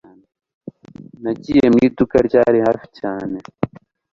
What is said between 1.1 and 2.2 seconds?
Nagiye mu iduka